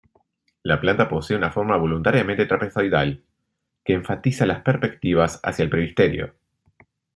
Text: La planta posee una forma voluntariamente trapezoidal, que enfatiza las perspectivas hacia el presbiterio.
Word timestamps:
La 0.63 0.81
planta 0.81 1.07
posee 1.07 1.37
una 1.37 1.51
forma 1.51 1.77
voluntariamente 1.77 2.47
trapezoidal, 2.47 3.21
que 3.85 3.93
enfatiza 3.93 4.47
las 4.47 4.63
perspectivas 4.63 5.39
hacia 5.43 5.61
el 5.61 5.69
presbiterio. 5.69 6.33